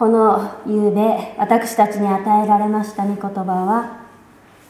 [0.00, 4.00] この夕べ私たちに与えられました御言葉は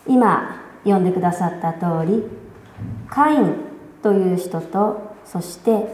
[0.04, 2.25] 今読んでくださった通り
[3.08, 3.54] カイン
[4.03, 5.87] という人とそして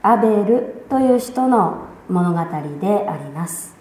[0.00, 2.38] アベルという人の物語
[2.80, 3.76] であります。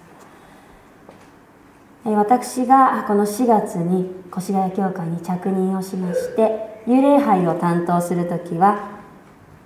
[2.03, 8.89] 私がこの4月に越谷教会に着任をしまして幽霊杯を担当する時は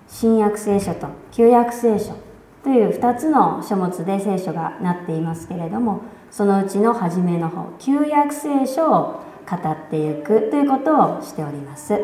[0.08, 2.31] 新約聖書と旧約聖書
[2.64, 12.00] という2つの書物で聖書がなっていますけれどもそのうちの初めの方旧約聖書を語っていくということをしております、え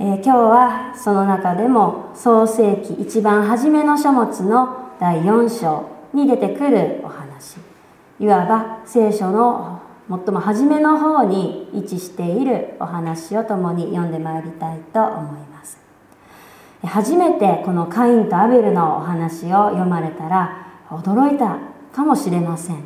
[0.00, 7.56] ー、今日はその中でも創世記一番初めの書物の第4章に出てくるお話。
[8.20, 15.53] いわば聖書の最も初めの方に位置しているお話を共に読んでまいりたいと思います。
[16.86, 21.58] 初めてこのカインとアベルのお話を読まれたら驚いた
[21.92, 22.84] かもしれません。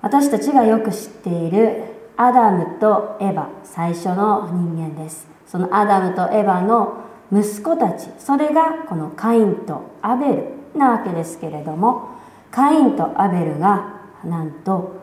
[0.00, 1.84] 私たちがよく知っている
[2.16, 5.26] アダムとエヴァ最初の人間です。
[5.46, 10.44] そのアダムとエヴァの息子たちそれがこのカインとアベル
[10.76, 12.08] なわけですけれども
[12.50, 14.96] カインとアベルがなんと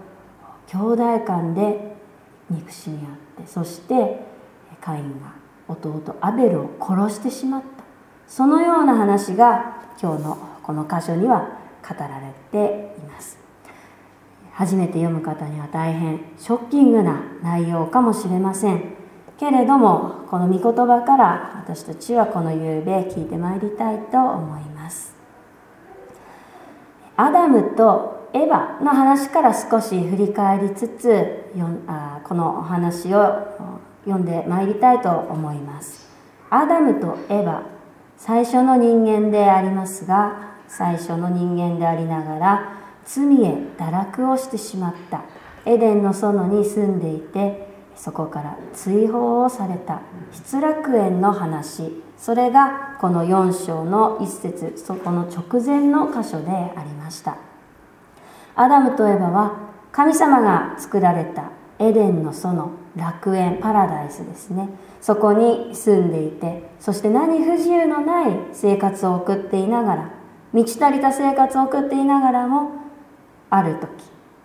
[0.67, 1.95] 兄弟間で
[2.49, 4.19] 憎しみ合ってそして
[4.81, 5.33] カインが
[5.67, 7.74] 弟アベルを殺してしまった。
[8.27, 13.37] そのような話が今日のこの箇所には語られています。
[14.53, 18.95] 初めて読む方には大変ショッキングな内容かもしれません。
[19.37, 25.13] けれどもこの御言葉から私たちはこの夕べ聞いてまいりたいと思います。
[27.17, 31.45] アダムとエヴァの話から少し振り返りつつ
[32.23, 33.47] このお話を
[34.05, 36.07] 読んでまいりたいと思います。
[36.49, 37.74] アダムとエヴァ
[38.17, 45.23] 最初の人間でありますが最初の人間でありながら罪へ堕落をしてしまった。
[45.66, 50.02] エデンの園に住んでいてそこから追放をされた。
[50.31, 52.03] 失楽園の話。
[52.17, 54.73] それがこの4章の一節。
[54.78, 57.38] そこの直前の箇所でありました。
[58.56, 59.53] アダムとエバは
[59.91, 62.84] 神様が作られたエデンの園。
[62.95, 64.69] 楽園パラダイスですね。
[65.01, 70.09] そこに住んでいてそして何不自由のない生活を送っていながら
[70.51, 72.72] 満ち足りた生活を送っていながらも
[73.51, 73.91] ある時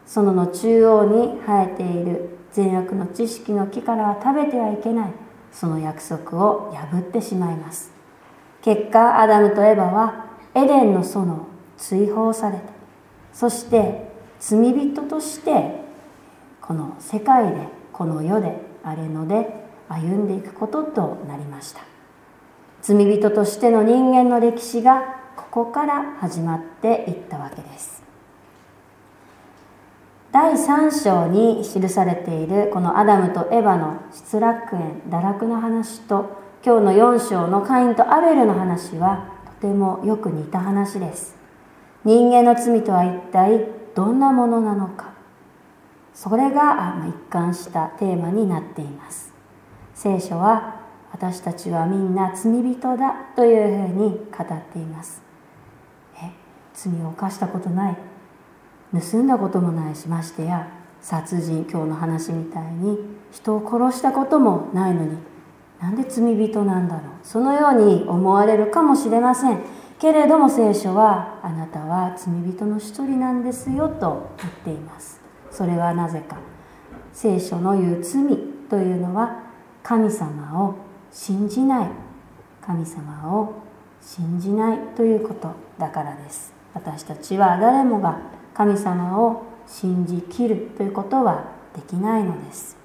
[0.04, 5.12] 園の中央に生えている善悪の知識の木からは食べてはいけない
[5.50, 7.92] その約束を破ってしまいます。
[8.62, 11.46] 結果アダムとエバはエデンの園を
[11.78, 12.64] 追放されて
[13.32, 15.80] そして罪人として
[16.60, 19.46] この世界でこの世であれので
[19.90, 21.82] 歩んでいくこととなりました。
[22.80, 28.02] 罪人としての人間の歴史がここから始まっていったわけです。
[30.32, 39.28] 第3章に記されているこのアダムとエヴァの失楽園堕落の話と今日の4章のカインとアベルの話は
[39.60, 41.36] とてもよく似た話です。
[42.06, 45.09] 人間の罪とは一体どんなものなのか。
[46.14, 49.32] それが一貫したテーマになっています。
[49.94, 50.80] 聖書は
[51.12, 55.22] 私たちはみんな罪人だというふうに語っています。
[56.16, 56.30] え
[56.74, 57.96] 罪を犯したことない
[58.92, 60.68] 盗んだこともないしましてや
[61.00, 62.98] 殺人今日の話みたいに
[63.30, 65.16] 人を殺したこともないのに
[65.80, 67.04] なんで罪人なんだろう。
[67.22, 69.60] そのように思われるかもしれません。
[69.98, 75.19] けれども聖書はあなたは罪人の一人なんですよと言っています。
[75.50, 76.36] それはなぜか。
[77.12, 78.22] 聖書の言う罪
[78.68, 79.42] というのは
[79.82, 80.76] 神様を
[81.10, 81.88] 信じない
[82.60, 83.54] 神様を
[84.00, 86.52] 信じないということだからです。
[86.72, 88.20] 私たちは誰もが
[88.54, 92.76] 神様を信じきるということはできないのです。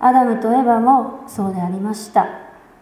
[0.00, 2.26] アダムとエヴァもそうでありました。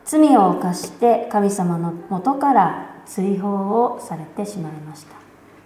[0.04, 3.48] 罪を犯して神様のもとから追放
[3.84, 5.19] をされてしまいました。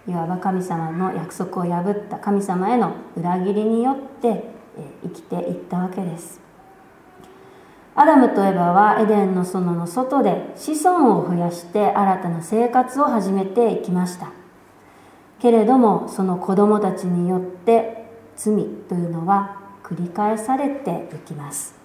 [0.07, 4.43] いわば神様の約束を破った神様への裏切りによって
[5.03, 6.39] 生きていったわけです。
[7.95, 14.31] アダムとエバはエデンの園の外で子孫を増やして新たな生活を始めていきました。
[15.39, 21.75] けれどもその子供たちによって罪というのは繰り返されていきます。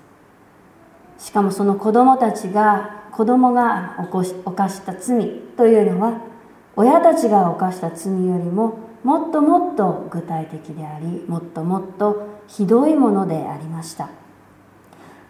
[1.17, 3.97] しかもその子供たちが子供が
[4.45, 6.30] 犯した罪というのは
[6.81, 14.09] 親たちが犯した罪よりももっともっと具体的でありもっともっとひどいものでありました。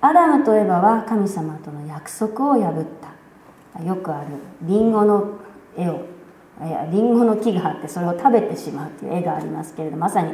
[0.00, 3.82] アダムとエバは神様との約束を破った。
[3.82, 4.29] よくある
[4.62, 5.38] リンゴの
[5.76, 6.06] 絵を
[6.64, 10.32] いやリンゴの木があってそれを食べてしまうという絵がありますけれどまさに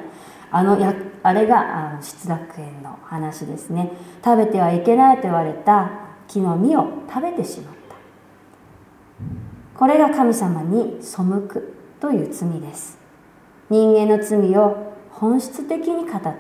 [0.51, 3.91] あのやあれがあの失楽園の話ですね。
[4.23, 5.91] 食べてはいけないと言われた
[6.29, 7.76] 木の実を食べてしまった
[9.77, 12.99] これが神様に背くという罪です。
[13.69, 16.37] 人間の罪を本質的に語っている。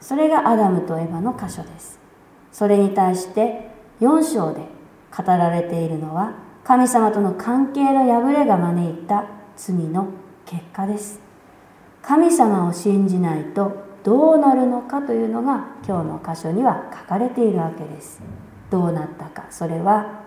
[0.00, 2.00] それがアダムとエヴァの箇所です。
[2.50, 3.70] それに対して
[4.00, 4.66] 4章で
[5.16, 6.34] 語られているのは
[6.64, 9.26] 神様との関係の破れが招いた
[9.56, 10.08] 罪の
[10.46, 11.20] 結果です。
[12.02, 18.20] 神様を信じないとどうなるのかというのが今日の箇所には書かれているわけです。
[18.70, 19.46] どうなったか。
[19.50, 20.19] それは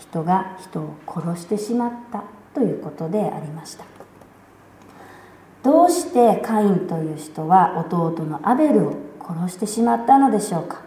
[0.00, 2.24] 人が人を殺してしまった
[2.54, 3.84] ということでありました。
[5.62, 10.80] どうしてカインという人は弟のアベルを殺してしまったのでしょうか。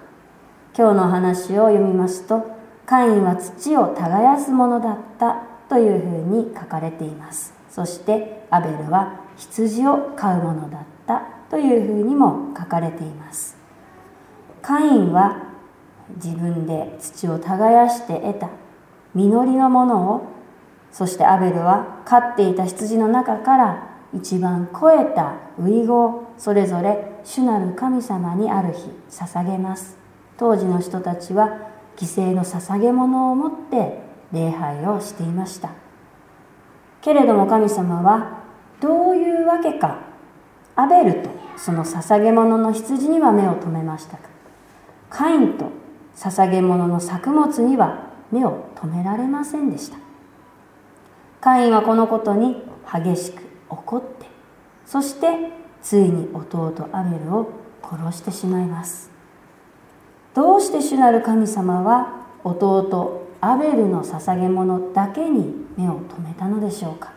[0.75, 2.43] 今日の話を読みますと
[2.87, 7.53] カインは土を耕すものだったというふうに書かれています。
[7.69, 11.21] そしてアベルは羊を飼うものだった
[11.51, 13.55] というふうにも書かれています。
[14.63, 15.43] カインは
[16.15, 18.62] 自分で土を耕して得た。
[19.15, 20.33] 実りのものを
[20.91, 29.97] そしてアベルは飼っていた羊の中から一番超えた遺語をそれぞれ主なる神様にある日捧げます。
[30.37, 33.99] 当時の人たちは犠牲の捧げ物を持って
[34.31, 35.69] 礼拝をしていました。
[37.01, 38.43] けれども神様は
[38.79, 39.99] どういうわけか
[40.75, 44.29] アベルとその捧げ物の羊には目を留めましたか。
[45.09, 45.65] カインと
[46.15, 49.97] 捧げ物の作物には目を留められませんでした。
[51.39, 54.25] カインはこのことに激しく怒って
[54.85, 55.27] そして
[55.81, 57.51] ついに弟アベルを
[57.83, 59.11] 殺してしまいます。
[60.33, 67.11] どうして主なる神様は弟アベルの捧げ物だけに目を留めたのでしょうか。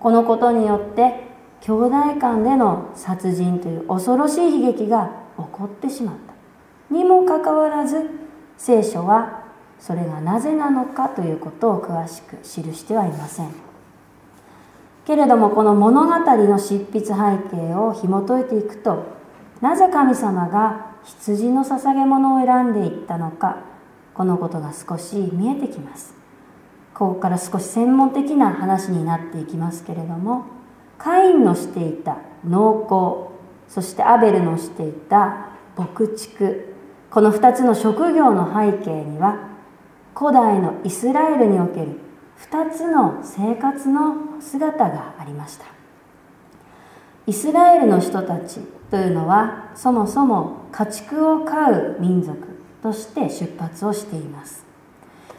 [0.00, 6.94] このことによって兄弟間での殺人という恐ろしい悲劇が起こってしまった。
[6.94, 8.10] にもかかわらず
[8.56, 9.41] 聖書は
[9.82, 13.48] それがなぜなのかということを詳しく記してはいません。
[15.04, 17.14] けれどもこの物語の執筆背
[17.50, 19.04] 景を紐解いていくと
[19.60, 23.64] なぜ神様が羊の捧げ物を選んでいったのか
[24.14, 26.14] このことが少し見えてきます。
[26.94, 30.44] ここから少し専門的な話になっていきますけれども
[30.98, 33.32] カインのしていた農耕
[33.66, 36.72] そしてアベルのしていた牧畜
[37.10, 39.51] この2つの職業の背景には
[40.14, 41.98] 古代のイスラエルにおける
[42.50, 45.64] 2つの生活の姿がありました。
[47.26, 48.60] イスラエルの人たち
[48.90, 52.36] というのはそもそも家畜を飼う民族
[52.82, 54.64] として出発をしています。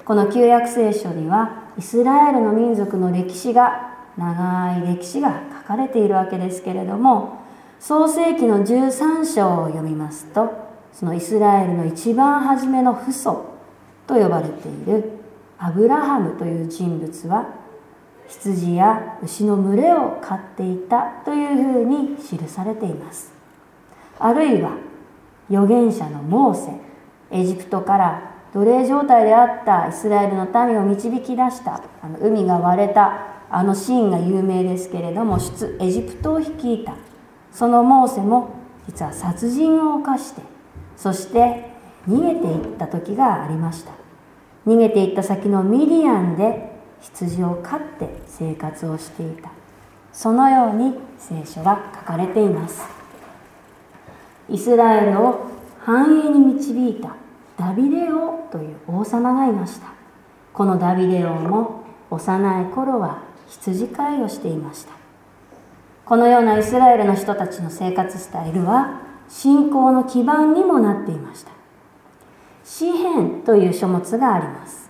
[0.06, 7.42] この旧約聖書にはイスラエルの民族の歴史が長い歴史が書かれているわけですけれども
[7.80, 10.52] 創世紀の13章を読みますと
[10.92, 13.53] そのイスラエルの一番初めの父祖
[14.08, 15.20] と呼ばれている。
[15.58, 17.48] アブラハムという人物は
[18.28, 23.32] 羊や牛の群れを飼っていたというふうに記されています。
[24.20, 24.72] あるいは
[25.50, 26.72] 預言者のモーセ
[27.32, 36.94] エジプトから奴隷状態であったイスラエルの民を導き出したあの海が割れたあのシーンが有名ですけれども出エジプトを率いた。
[37.52, 38.50] そのモーセも
[38.88, 40.42] 実は殺人を犯して
[40.98, 41.73] そして
[42.08, 43.92] 逃げていった時がありました。
[44.66, 49.52] 逃げていった先のミディアンで羊を飼って生活をしていた。
[50.12, 52.84] そのように聖書は書かれています。
[54.50, 55.48] イスラエルを
[55.80, 57.16] 繁栄に導いた
[57.58, 59.88] ダビデオという王様がいました。
[60.54, 64.94] このダビデオも幼い頃は羊飼いをしていました。
[66.06, 71.53] このようなイスラエルの人たちの生活スタイルは信仰の基盤にもなっていました。
[72.64, 74.90] 詩篇という書物があります。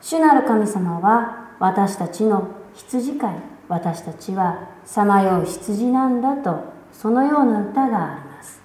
[0.00, 3.34] 主なる神様は私たちの羊飼い
[3.68, 8.60] 私たちはさまよう羊なんだとそのような歌があります。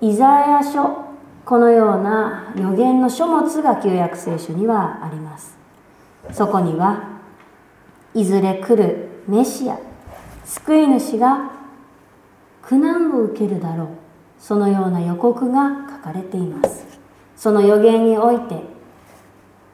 [0.00, 1.10] イザヤ書
[1.44, 5.58] このような予言の書物が旧約聖書にはあります。
[6.32, 7.18] そこには
[8.14, 9.78] いずれ来るメシア
[10.44, 11.50] 救い主が
[12.62, 13.88] 苦難を受けるだろう
[14.38, 16.89] そのような予告が書かれています。
[17.40, 18.62] その予言において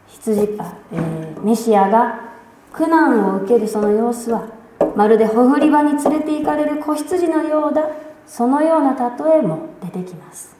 [0.07, 2.31] 羊あ、えー、メシアが
[2.73, 4.47] 苦難を受けるその様子は
[4.95, 7.83] まるでほふり場に連れて行かれる子羊のようだ。
[8.25, 10.55] そのような例えも出てきます。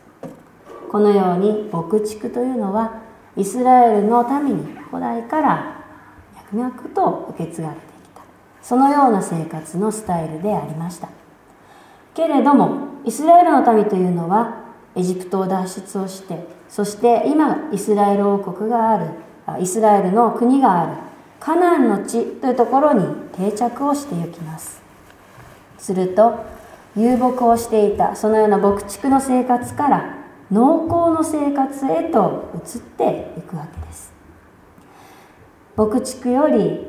[0.91, 3.03] このように牧畜というのは
[3.37, 5.85] イスラエルの民に古代から
[6.53, 8.23] 脈々と受け継がれてきた。
[8.61, 11.09] そのような生活のスタイルでありました。
[12.15, 14.65] けれどもイスラエルの民というのは
[14.97, 19.07] エジプトを脱出をしてそして今イスラエル王国がある
[19.61, 20.93] イスラエルの国がある
[21.39, 24.83] カナンの地というところに定着をしていきます。
[25.79, 26.45] すると
[26.97, 30.15] 遊牧をしていたそのような牧畜の生活から
[30.51, 34.13] 農耕の生活へと移っていくわけです。
[35.77, 36.87] 牧畜より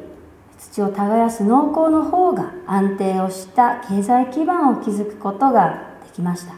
[0.57, 6.53] 土を耕す農耕の方が安定をした経済基盤を築くことができました。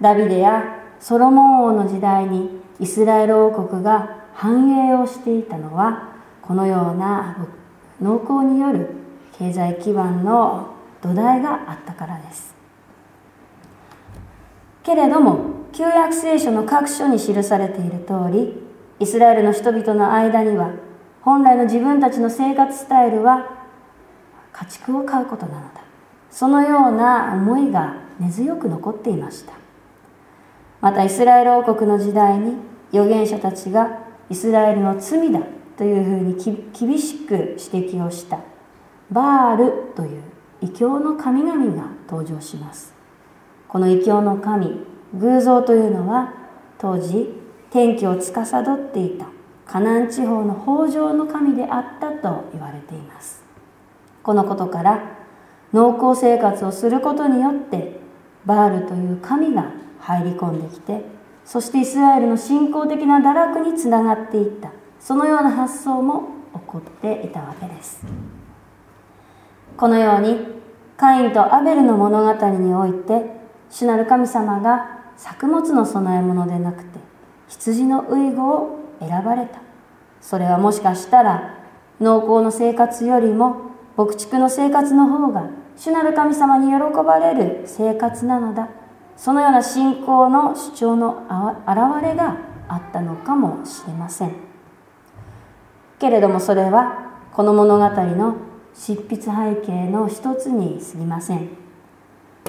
[0.00, 2.50] ダビデやソロモン王の時代に
[2.80, 6.12] イスラエル王国が繁栄をしていたのは
[6.42, 7.46] このような
[8.00, 8.88] 農耕による
[9.38, 12.54] 経済基盤の土台があったからです。
[14.82, 18.54] けれども旧約聖書の各書に記されている通り
[19.00, 20.70] イスラエルの人々の間には
[21.22, 23.66] 本来の自分たちの生活スタイルは
[24.52, 25.82] 家畜を飼うことなのだ。
[26.30, 29.65] そのような思いが根強く残っていました。
[30.86, 32.54] またイスラエル王国の時代に
[32.92, 35.40] 預言者たちがイスラエルの罪だ
[35.76, 36.36] というふうに
[36.72, 37.34] 厳しく
[37.74, 38.38] 指摘をした。
[39.10, 40.22] バールという
[40.60, 42.94] 異教の神々が登場します。
[43.66, 46.32] この異教の神偶像というのは
[46.78, 47.34] 当時
[47.70, 49.26] 天気を司っていた
[49.66, 53.42] カナン地方の北条の神であったと言われています。
[54.22, 55.02] このことから
[55.72, 57.98] 農耕生活をすることによって
[58.44, 61.04] バールという神が入り込んできて
[61.44, 64.72] そしてイスラエルの信仰的な堕落につながっていった。
[64.98, 68.04] そのような発想も起こっていたわけです。
[69.76, 70.38] このように
[70.96, 73.36] カインとアベルの物語において
[73.70, 76.98] 主なる神様が作物の供え物でなくて
[77.48, 79.60] 羊の遺語を選ばれた。
[80.20, 81.60] それはもしかしたら
[82.00, 88.68] 農耕の生活よりも牧畜の生活の方が主なる神様に喜ばれる生活なのだ。
[89.16, 91.26] そのような信仰の主張の
[91.66, 92.36] 表れが
[92.68, 94.32] あったのかもしれません。
[95.98, 98.36] けれどもそれはこの物語の
[98.74, 99.30] 執筆背
[99.66, 101.48] 景の一つに過ぎません。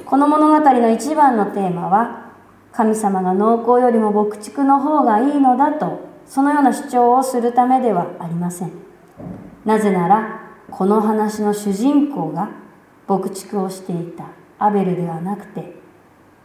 [0.06, 2.32] この物語の一番のテーマは
[2.74, 8.72] 神様が農耕よりも牧畜の方がいいのだとそのような主張をするためではありません。
[9.66, 12.50] なぜならこの話の主人公が
[13.08, 14.26] 牧畜をしていた
[14.60, 15.77] アベルではなくて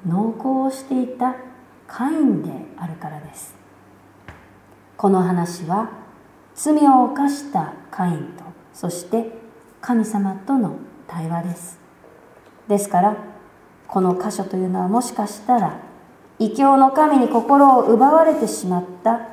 [0.06, 1.36] 農耕をしていた
[1.86, 3.54] カインであるからです。
[4.96, 5.90] この話は
[6.54, 9.32] 罪を犯したカインとそして
[9.80, 11.78] 神様との対話です。
[12.68, 13.16] ですから
[13.88, 15.78] この箇所というのはもしかしたら
[16.38, 19.28] 異教の神に心を奪われてしまった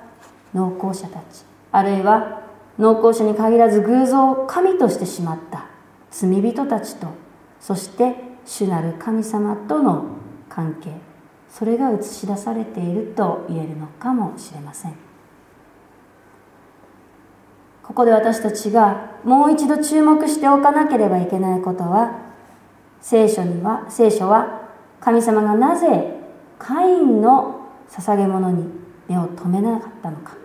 [0.53, 2.41] 農耕者たちあるいは
[2.77, 5.67] 農耕者に限らず偶像を神としてしまった
[6.11, 7.07] 罪人たちと
[7.59, 10.18] そして主なる神様との
[10.50, 10.91] 関係
[11.50, 14.94] それが映し出されていると言えるのかもしれません。
[17.84, 22.20] ここで私たちがもう一度注目しておかなければいけないことは
[23.01, 26.13] 聖書には聖書は神様がなぜ
[26.60, 28.65] カインの捧げ物に
[29.08, 30.38] 目を留めなかったのか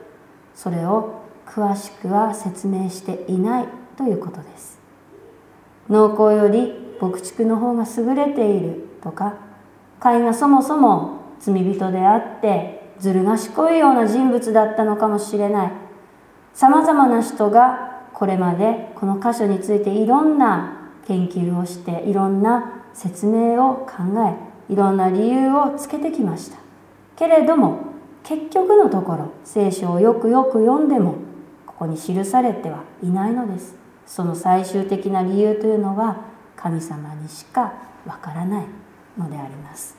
[0.54, 3.68] それを詳しくは説明していない
[3.98, 4.80] ということです。
[5.90, 9.34] 農耕より牧畜の方が優れているとか
[10.04, 15.72] カインがそもそも罪人であってずる賢いような人物だったのかもしれない。
[16.52, 24.02] さまざまな人がこれまでこの箇所についていろんな研究をしていろんな説明を考
[24.68, 26.58] えいろんな理由をつけてきました。
[27.16, 27.78] けれども
[28.24, 31.14] 結局のところ聖書をよくよく読んでも
[31.64, 33.74] ここに記されてはいないのです。
[34.04, 36.18] その最終的な理由というのは
[36.56, 37.72] 神様にしか
[38.04, 38.83] わからない。
[39.18, 39.96] のであります。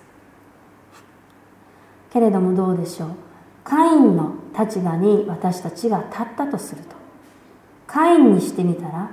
[2.12, 3.10] けれどもどうでしょう。
[3.63, 6.95] カインの立場に私たちが立ったとすると
[7.88, 9.10] カインにしてみたら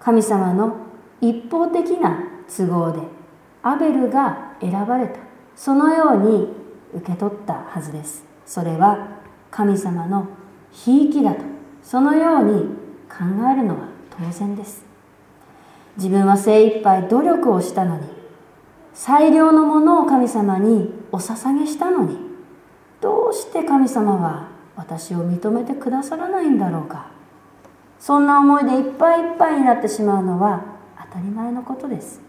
[0.00, 0.76] 神様の
[1.20, 3.00] 一方的な都合で
[3.62, 5.20] アベルが選ばれた。
[5.54, 6.48] そのように
[6.94, 8.24] 受け取ったはずです。
[8.46, 9.08] それは
[9.50, 10.28] 神様の
[10.70, 11.40] ひいきだと。
[11.82, 12.62] そのように
[13.08, 14.84] 考えるのは当然です。
[15.96, 18.17] 自分は精一杯努力をしたのに
[18.94, 22.18] 最良のものを神様にお捧げしたのに
[23.00, 27.10] どうして神様は私を認めてくださらないんだろうか。
[27.98, 30.62] そんな思いでいっぱいいっぱいになってしまうのは
[31.10, 32.20] 当たり前のことです。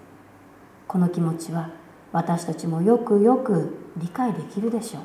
[0.87, 1.69] この気持ちは
[2.11, 5.03] 私たちもよくよく理解できるでしょう。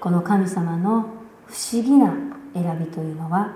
[0.00, 1.06] この神様の
[1.46, 2.14] 不思議な
[2.54, 3.52] 選びというのは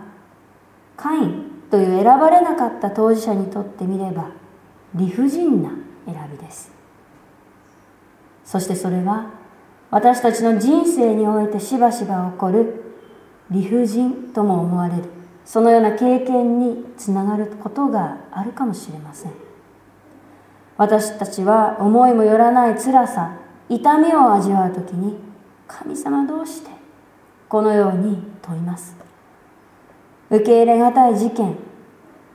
[0.96, 4.30] カインという選ばれなかった当事者にとってみれば
[4.94, 5.70] 理不尽な
[6.06, 6.72] 選びです。
[8.44, 9.30] そしてそれは
[9.90, 12.82] 私たちの人生においてしばしば起こる
[13.50, 15.04] 理不尽とも思われる
[15.44, 19.32] そのような経験につながることがあるかもしれません。
[20.76, 23.36] 私たちは思いもよらない辛さ
[23.68, 25.16] 痛みを味わう時に
[25.68, 26.70] 神様どうして
[27.48, 28.96] このように問います。
[30.30, 31.56] 受け入れがたい事件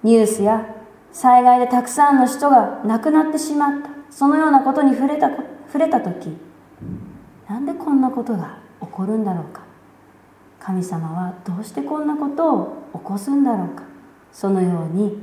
[0.03, 0.76] ニュースや
[1.17, 3.89] 災害でたくさんの人が亡くなってしまった。
[4.11, 5.31] そのようなことに触れた
[5.65, 6.37] 触れた時
[7.49, 9.63] なんでこんなことが起こるんだろうか。
[10.59, 13.81] 神様はどうしてこんなことを起こすんだろうか。
[14.31, 15.17] そのように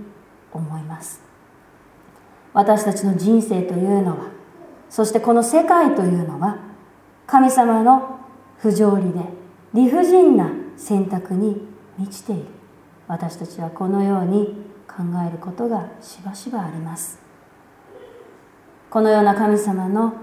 [0.52, 1.22] 思います。
[2.52, 4.30] 私たちの人生というのは
[4.90, 6.58] そしてこの世界というのは
[7.28, 8.18] 神様の
[8.58, 9.20] 不条理で
[9.72, 11.64] 理不尽な選択に
[11.96, 12.46] 満ちている。
[13.06, 17.18] 私たちはこのように考えることがしばしばあります。
[18.90, 20.14] このような神様の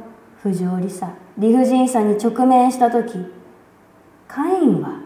[0.41, 3.13] 不条理さ理不尽さに直面した時
[4.27, 5.01] カインは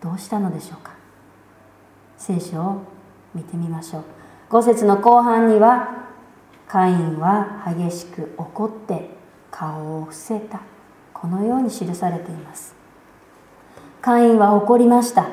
[0.00, 0.94] どうしたのでしょうか？
[2.16, 2.82] 聖書を
[3.34, 4.04] 見てみましょう。
[4.50, 6.06] 5節の後半には
[6.66, 9.10] カインは激しく怒って
[9.50, 10.60] 顔を伏せた。
[11.12, 12.74] このように記されています。
[14.00, 15.26] カインは怒りました。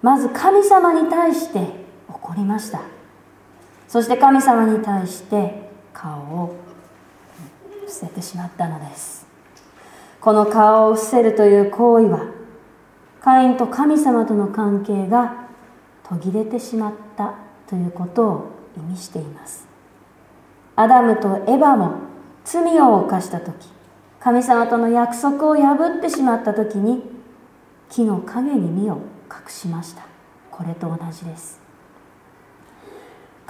[0.00, 1.66] まず神様に対して
[2.08, 2.80] 怒りました。
[3.92, 6.56] そして神様に対して顔を
[7.82, 9.26] 伏せてしまったのです。
[10.18, 12.24] この顔を伏せるという行為は
[13.20, 15.44] カインと神様との関係が
[16.04, 17.34] 途切れてしまった
[17.66, 19.68] ということを意味しています。
[20.74, 21.96] アダムとエバも
[22.46, 23.68] 罪を犯した時
[24.20, 27.02] 神様との約束を破ってしまった時に
[27.90, 30.06] 木の陰に身を隠しました。
[30.50, 31.61] これと同じです。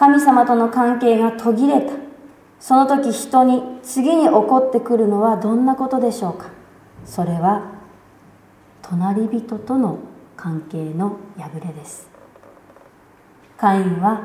[0.02, 1.92] 神様との関係が途切れた。
[2.58, 6.50] その時人に次に起こってくるのはどんなことでしょうか？
[7.04, 7.70] それは
[8.82, 10.00] 隣人との
[10.36, 12.10] 関係の破れです。
[13.56, 14.22] カインは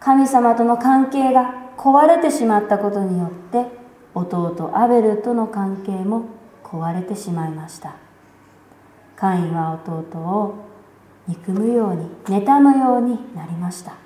[0.00, 3.66] 神様との関係が壊れてしまったことによって
[4.14, 6.24] 弟アベルとの関係も
[6.62, 7.96] 壊れてしまいました。
[9.16, 10.54] カインは弟を
[11.28, 14.02] 憎むように妬むようになりました。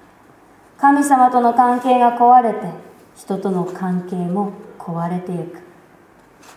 [0.81, 2.71] 神様との関係が壊れて
[3.17, 5.59] 人との関係も壊れていく。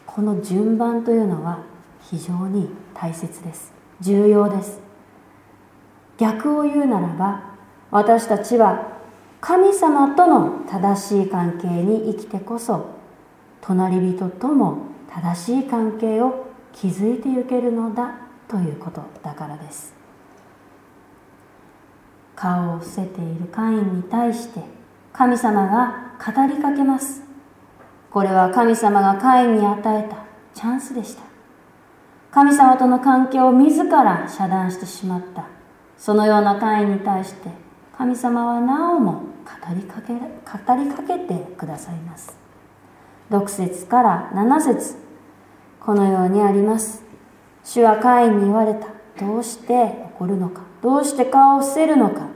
[0.06, 1.64] この順番というのは
[2.04, 3.74] 非常に大切です。
[4.00, 4.80] 重要です。
[6.20, 7.56] 逆を言うならば
[7.90, 8.92] 私たちは
[9.42, 12.92] 神様との正しい関係に生きてこそ
[13.60, 20.01] 隣人とも正しい関係を築いていけるのだということだからです。
[22.42, 24.62] 顔を伏せている会員に対して
[25.14, 27.22] 神様が語りかけます。
[28.10, 30.26] これは神様が会員に与えた
[30.56, 31.22] チャンスでした。
[32.32, 35.46] 神様との関係を自ら遮断してしまった。
[36.00, 37.50] そのような会員に対して
[37.96, 40.20] 神様はなおも語りかけ語
[40.84, 42.36] りかけてくださいます。
[43.30, 44.96] 6節から7節。
[45.80, 47.04] このようにあります。
[47.64, 48.88] 主は会員に言われた。
[49.24, 50.71] どうして怒るのか。
[50.82, 52.28] どうして顔を伏せるのか。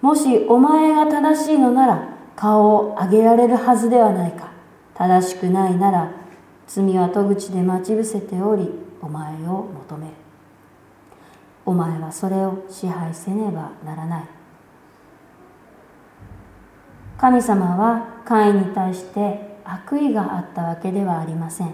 [0.00, 4.50] もしお前が正しいのなら顔を上げられるはずではないか。
[4.94, 6.10] 正しくないなら
[6.66, 10.12] 罪は戸口で待ち伏せておりお前を求める。
[11.66, 14.24] お前はそれを支配せねばならない。
[17.16, 21.72] 神様は会員に対して悪意があったわけではありません。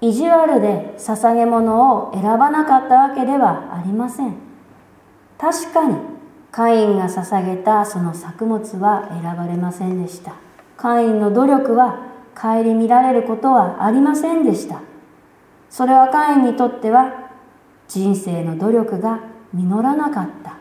[0.00, 4.51] 意地悪で捧げ物を選ばなかったわけではありません。
[5.42, 5.96] 確かに
[6.52, 10.34] 会員が捧げたその作物は選ばれませんでした。
[10.76, 11.98] 会員の努力は
[12.40, 14.82] 顧みられることはありませんでした。
[15.68, 17.32] それは会員にとっては
[17.88, 19.18] 人生の努力が
[19.52, 20.58] 実らなかった。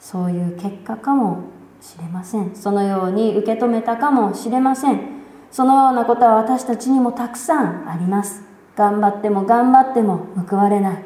[0.00, 1.42] そういう結果かも
[1.82, 2.56] しれません。
[2.56, 5.00] そのように受け止めたかもしれません。
[5.50, 8.42] そのようなことは私たちにもたくさんあります。
[8.74, 11.04] 頑張っても頑張っても報われない。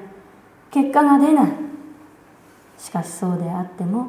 [0.70, 1.65] 結果が出ない。
[2.78, 4.08] しかしそうであっても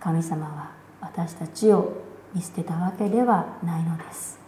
[0.00, 1.92] 神様は私たちを
[2.34, 4.38] 見捨てたわけではないのです。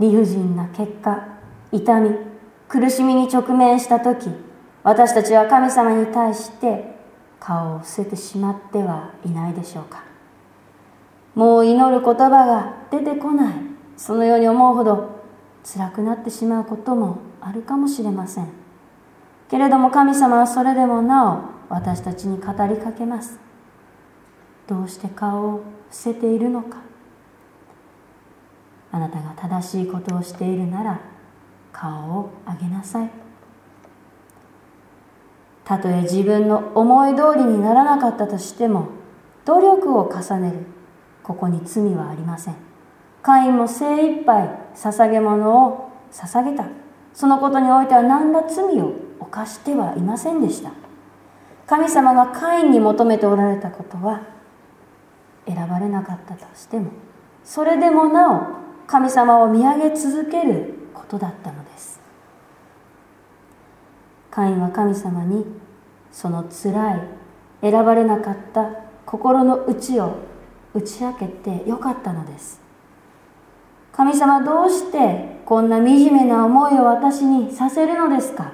[0.00, 1.24] 理不尽な結果
[1.70, 2.10] 痛み
[2.68, 4.28] 苦しみに直面した時
[4.82, 6.94] 私たちは神様に対して
[7.38, 10.02] 顔を伏せてしまってはいないでしょうか。
[11.34, 13.54] もう祈る言葉が出てこない。
[13.96, 15.24] そのように思うほど
[15.64, 18.63] 辛くなってしまうこともあるかもしれません。
[19.48, 23.38] けれども神様はそれでもなお私たちに語りかけます。
[24.66, 26.78] どうして顔を伏せているのか。
[28.90, 31.00] あなたが正しいことをしているなら
[31.72, 33.10] 顔を上げなさい。
[35.64, 38.88] たとえ自分の思い通りにならなかったとしても
[39.44, 40.58] 努力を重ねる。
[41.22, 42.54] ここに罪はありません。
[43.22, 46.66] 会員も精一杯捧げ物を捧げた。
[47.12, 50.72] そのことにおいては何ら罪を犯してはいませんでした。
[51.66, 54.22] 神様が会員に求めておられたことは
[55.46, 56.90] 選ばれなかったとしても
[57.42, 58.42] それでもなお
[58.86, 62.00] 神様を見上げ続けることだったのです。
[64.30, 65.46] カインは神様に
[66.12, 67.02] そのつらい
[67.62, 68.68] 選ばれなかった
[69.06, 70.16] 心の内を
[70.74, 72.60] 打ち明けてよかったのです。
[73.92, 78.52] 神様どうしてこんな惨めな思いを私にさせるのですか？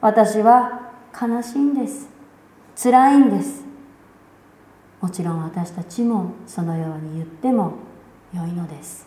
[0.00, 2.08] 私は悲しいんです。
[2.74, 3.64] 辛いんです。
[5.00, 7.74] もちろん私たちもそのように言っても
[8.34, 9.06] 良いのです。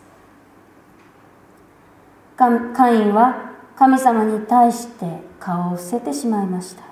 [2.36, 2.48] カ
[2.92, 6.84] インは神様に対して顔を伏せてしまいました。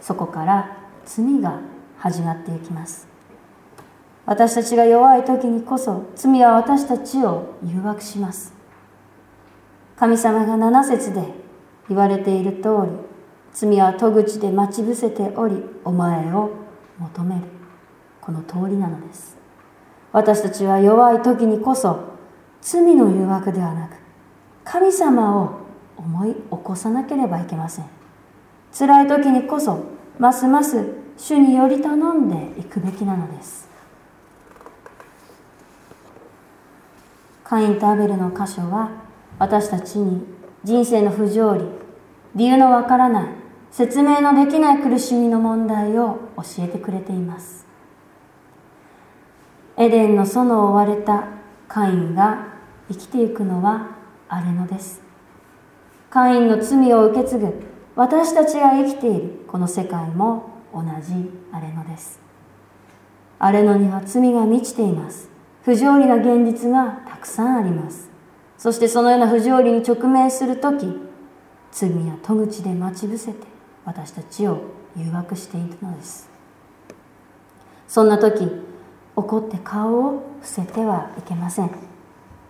[0.00, 1.60] そこから罪が
[1.98, 3.08] 始まっていきます。
[4.26, 8.52] 私たちが弱い時にこそ罪は私たちを誘惑します。
[9.96, 11.22] 神様が7節で
[11.88, 13.07] 言われている通り
[13.60, 16.50] 罪は戸口で待ち伏せておりお前を
[16.96, 17.42] 求める。
[18.20, 19.36] この通りなのです。
[20.12, 22.14] 私たちは弱い時にこそ
[22.60, 23.96] 罪の誘惑ではなく
[24.62, 25.58] 神様を
[25.96, 27.86] 思い起こさなければいけません。
[28.78, 29.86] 辛い時にこそ
[30.20, 33.68] ますます主により頼んでいくべきなのです。
[37.42, 38.92] カインとアベルの箇所は
[39.40, 40.24] 私たちに
[40.62, 41.64] 人生の不条理
[42.36, 43.37] 理由のわからない
[43.70, 47.66] 説明のできない苦しみの問題を教えてくれています。
[49.76, 51.28] エデンの園を追われた
[51.68, 52.48] カインが
[52.88, 53.96] 生きていくのは
[54.28, 55.00] 荒れ野です。
[56.10, 57.52] カインの罪を受け継ぐ
[57.94, 62.20] 私たちが生きているこの世界も同じ荒れ野です。
[63.38, 65.28] 荒れ野には罪が満ちています。
[65.62, 68.08] 不条理な現実がたくさんあります。
[68.56, 70.98] そしてそのような不条理に直面する時
[71.70, 73.57] 罪や戸口で待ち伏せて
[73.88, 74.60] 私たちを
[74.94, 76.28] 誘惑しているのです。
[77.86, 78.46] そんな時
[79.16, 81.70] 怒って顔を伏せてはいけません。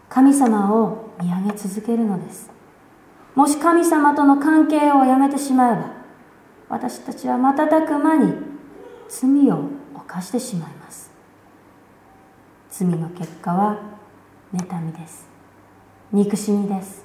[0.08, 2.50] 神様を見上げ続けるのです。
[3.36, 5.92] もし神様との関係をやめてしまえば
[6.68, 8.34] 私たちは瞬く間に
[9.08, 11.12] 罪を犯してしまいます。
[12.68, 13.78] 罪の結果は
[14.52, 15.28] 妬みです。
[16.12, 17.04] 憎しみです。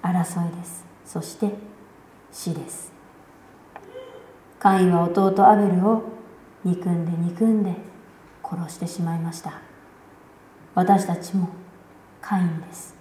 [0.00, 0.86] 争いです。
[1.04, 1.52] そして
[2.32, 2.97] 死です。
[4.58, 6.02] カインは弟アベルを
[6.64, 7.74] 憎んで憎んで
[8.42, 9.60] 殺してしまいました。
[10.74, 11.48] 私たちも
[12.20, 12.96] カインです。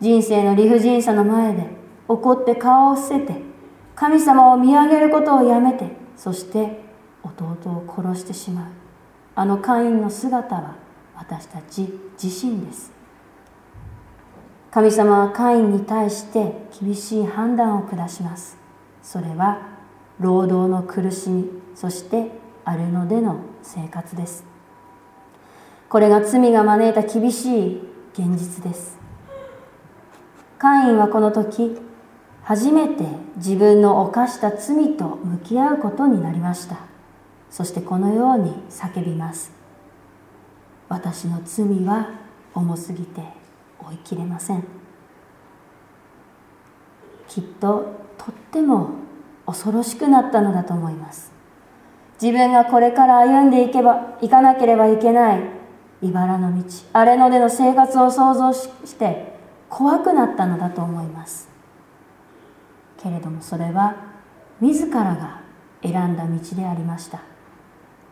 [0.00, 1.66] 人生の理不尽さの前で
[2.06, 3.34] 怒って顔を伏せて
[3.96, 6.80] 神様を見上げることをやめてそして
[7.24, 8.70] 弟を殺してしまう。
[9.34, 10.76] あのカインの姿は
[11.16, 11.88] 私たち
[12.22, 12.92] 自身です。
[14.70, 18.56] 神様はカインに対して厳しい判断を下します。
[19.02, 19.67] それは
[20.20, 22.30] 労働の苦しみそして
[22.64, 24.44] あるのでの生活です。
[25.88, 27.80] これが罪が招いた厳しい
[28.12, 28.98] 現実です。
[30.58, 31.78] カインはこの時
[32.42, 33.04] 初めて
[33.36, 36.78] 自分の犯した罪と向き合うことになりました。
[37.50, 39.52] そしてこのように叫びます。
[40.88, 42.10] 私の罪は
[42.54, 43.22] 重すぎて
[43.78, 44.64] 追いきれません。
[47.28, 48.90] きっととっても
[49.48, 51.32] 恐ろしくなったのだと思います。
[52.20, 55.40] 自分がこれから歩んでいけば行かなければいけない
[56.02, 59.38] 茨の道荒れ野での生活を想像して
[59.70, 61.48] 怖くなったのだと思います。
[63.02, 63.96] けれどもそれは
[64.60, 65.40] 自らが
[65.82, 67.22] 選んだ道でありました。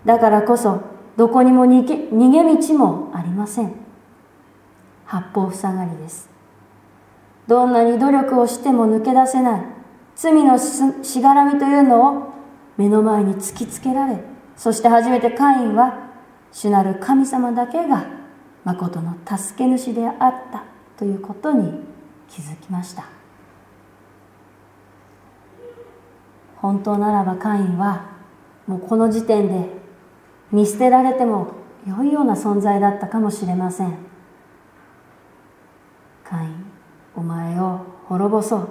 [0.06, 0.80] だからこそ
[1.18, 3.74] どこにも逃げ逃げ道もありません。
[5.04, 6.30] 八方塞がりです。
[7.46, 9.75] どんなに努力をしても抜け出せない。
[10.16, 12.32] 罪のしがらみというのを
[12.76, 14.18] 目の前に突きつけられ
[14.56, 16.10] そして初めてカインは
[16.50, 18.06] 主なる神様だけが
[18.64, 20.64] 誠の助け主であった
[20.96, 21.80] ということに
[22.28, 23.04] 気づきました。
[26.56, 28.16] 本当ならばカインは
[28.66, 29.68] もうこの時点で
[30.50, 31.52] 見捨てられても
[31.86, 33.94] 良いような存在だったかもしれません。
[36.24, 36.64] カイン
[37.14, 38.68] お前を滅ぼそう。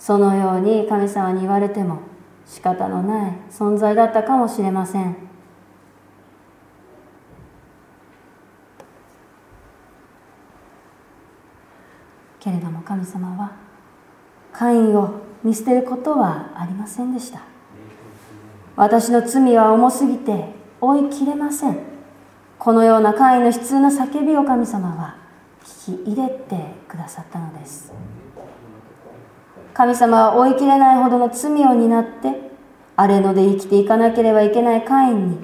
[0.00, 1.98] そのように神様に言われても
[2.46, 5.14] 仕方のない存在だったかもしれません。
[12.40, 13.52] けれども神様は
[14.54, 17.42] カインを見捨てることはありませんでした。
[18.76, 20.46] 私の罪は重すぎて
[20.80, 21.78] 追いきれません。
[22.58, 25.18] このようなカインの悲痛な叫びを神様は
[25.62, 27.92] 聞き入れてくださったのです。
[29.80, 32.34] 神様は追いきれないほどの罪を担って
[32.96, 35.38] 荒れ野で生きていかなければいけないカインに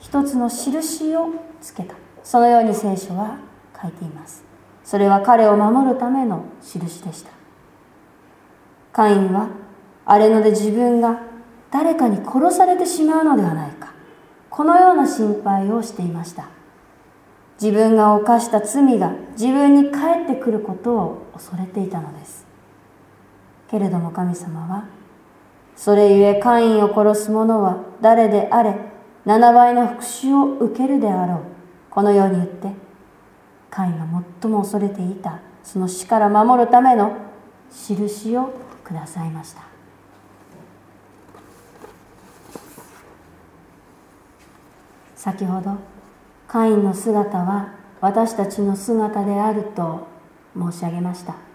[0.00, 1.28] 一つの印を
[1.60, 1.94] つけた。
[2.24, 3.36] そのように聖書は
[3.78, 4.44] 書いています。
[4.82, 7.32] それは彼を守るための印でした。
[8.94, 9.48] カインは
[10.06, 11.20] 荒れ野で自分が
[11.70, 13.92] 誰かに殺されてしまうのではないか。
[14.48, 16.48] このような心配をしていました。
[17.60, 22.51] 自分が犯した罪が自分に返ってくることを恐れていたのです。
[23.72, 24.84] けれども神様は
[25.74, 28.76] それゆえカインを殺す者は誰であれ
[29.24, 31.38] 7倍の復讐を受けるであろう。
[31.88, 32.70] このように言って
[33.70, 34.06] カインが
[34.42, 37.16] 最も恐れていたその死から守るための
[37.70, 38.52] 印を
[38.84, 39.62] くださいました。
[45.16, 45.76] 先ほど
[46.46, 50.06] カインの姿は私たちの姿であると
[50.54, 51.51] 申し上げました。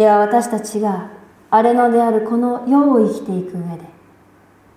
[0.00, 1.10] では私たちが
[1.50, 3.84] 荒れ野であるこの世を生きていく上で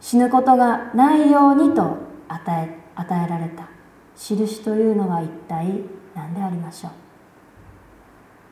[0.01, 3.69] 死ぬことがないようにと与え与えられた
[4.17, 5.79] 印というのは一体
[6.13, 6.91] 何でありましょう？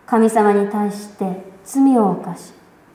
[0.05, 2.53] 神様に対して罪を犯し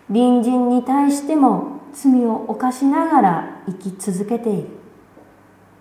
[0.09, 4.69] 隣人に対しても罪を犯しながら生き続けている。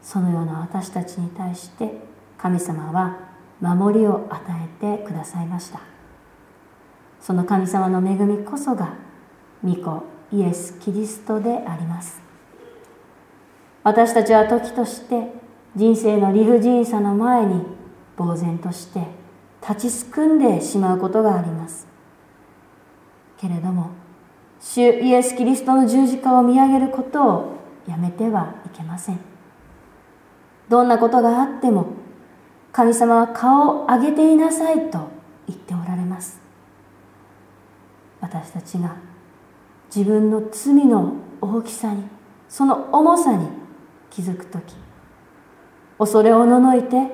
[0.02, 1.94] そのような私たちに対して
[2.38, 3.20] 神様は
[3.62, 4.42] 守りを与
[4.84, 5.95] えてくださいました。
[7.26, 8.94] その神様の恵みこそが
[9.64, 12.22] 御子イエス・キリストであります。
[13.82, 15.34] 私たちは時として
[15.76, 17.64] 人生の理不尽さの前に
[18.16, 19.08] 呆然として
[19.68, 21.88] 立ちすくんでしまうことがあります。
[23.40, 23.90] けれども
[24.62, 27.56] 主イエス・キリストの十字架を見上げることを
[27.88, 29.20] やめてはいけません。
[30.70, 31.88] どんなことがあっても
[32.72, 35.10] 神様は顔を上げていなさいと
[35.48, 36.45] 言っておられます。
[38.26, 38.96] 私たちが
[39.96, 42.04] 自分の罪の大きさに
[42.50, 43.48] その重さに
[44.10, 44.74] 気づく時
[46.00, 47.12] 恐れおののいて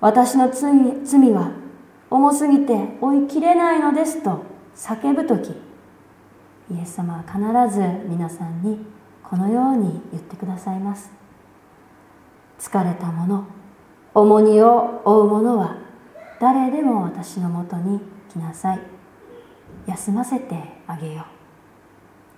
[0.00, 0.72] 私の罪
[1.04, 1.52] 罪は
[2.10, 4.44] 重すぎて追いきれないのですと
[4.76, 5.52] 叫ぶ時
[6.70, 8.78] イエス様は必ず皆さんに
[9.22, 11.10] このように言ってくださいます。
[12.58, 13.46] 疲れた者
[14.14, 15.76] 重荷を負う者は
[16.38, 19.01] 誰でも私のもとに来なさい。
[19.86, 21.24] 休ませてあげよう。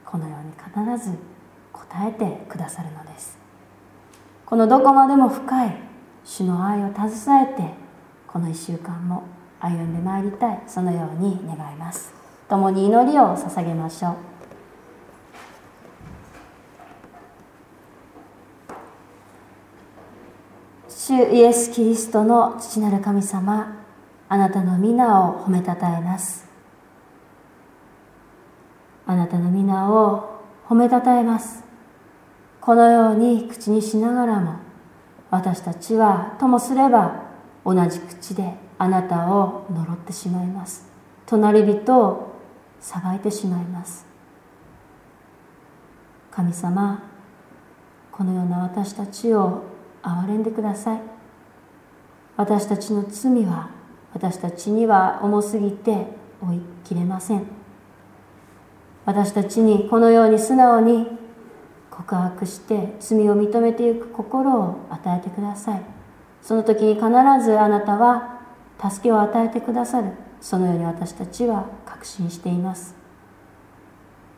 [0.05, 0.53] このように
[0.97, 1.17] 必ず
[1.73, 3.39] 答えてくださるのです。
[4.47, 5.77] このどこまでも深い
[6.25, 7.75] 主の愛を携えて
[8.27, 9.25] この1週間も
[9.61, 10.63] 歩んでまいりたい。
[10.67, 12.13] そのように願います。
[12.49, 14.17] 共に祈りを捧げましょう。
[20.89, 23.85] 主イエス・キリストの父なる神様
[24.29, 26.44] あなたの皆を褒めたたえます。
[29.07, 31.65] あなたの皆を褒めたたえます。
[32.61, 34.57] このように口にしながらも
[35.31, 37.25] 私たちはともすれば
[37.65, 40.89] 同じ口であなたを呪ってしまいます。
[41.27, 42.33] 隣人を
[42.81, 44.07] 裁いてしまいます。
[46.31, 47.03] 神様
[48.11, 49.65] このような私たちを
[50.03, 51.01] 憐れんでください。
[52.37, 53.71] 私たちの罪は
[54.13, 56.07] 私たちには重すぎて
[56.41, 57.64] 追いきれません。
[59.07, 61.07] 私たちにこのように素直に
[61.91, 65.83] 告白して罪を認めていく心を与えてください。
[66.43, 67.07] その時に必
[67.45, 68.41] ずあなたは
[68.79, 70.13] 助けを与えてくださる。
[70.41, 72.95] そのように私たちは確信しています。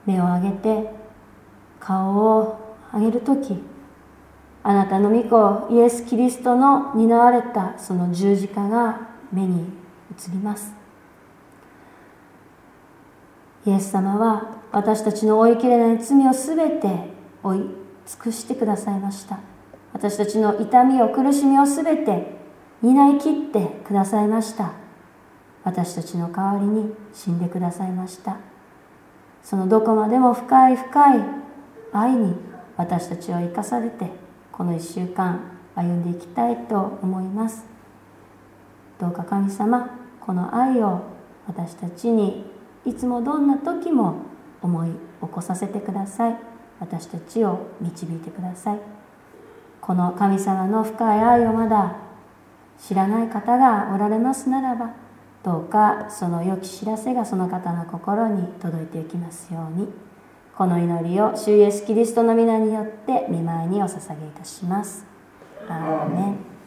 [0.04, 0.90] 目を上げて
[1.80, 3.60] 顔を上げる時
[4.62, 9.00] あなたの御子イエス・キリストの担われたその十字架が
[9.32, 9.60] 目に
[10.10, 10.85] 映ります。
[13.66, 16.88] イエス様は私たちの追いきれない罪をすべて
[17.42, 17.58] 追い
[18.06, 19.40] 尽くしてくださいました。
[19.92, 22.36] 私たちの痛みを苦しみをすべて
[22.80, 24.72] 担い切ってくださいました。
[25.64, 28.36] 私たちの代わりに死んでくださいました。
[29.42, 31.24] そのどこまでも深い深い
[31.92, 32.36] 愛に
[32.76, 34.10] 私たちを生かされて
[34.52, 35.40] この1週間
[35.74, 37.64] 歩んでいきたいと思います。
[39.00, 41.02] どうか神様この愛を
[41.48, 42.55] 私たちに
[42.86, 44.14] いつもどんな時も
[44.62, 46.36] 思い起こさせてください。
[46.78, 48.80] 私たちを導いてください。
[49.80, 51.96] この神様の深い愛をまだ
[52.78, 54.94] 知らない方がおられますならば
[55.42, 59.88] どうかその良き知らせがその方の心に届いていきますように。
[60.56, 65.04] この祈りを主イエスキリストの皆によって見舞いにお捧げいたします。
[65.68, 66.46] アーメン。